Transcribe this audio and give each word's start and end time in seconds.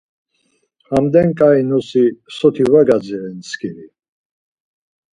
Hamden 0.89 1.29
ǩai 1.37 1.61
nosi 1.69 2.03
soti 2.37 2.63
var 2.71 2.83
gadziren 2.87 3.39
skiri. 3.49 3.87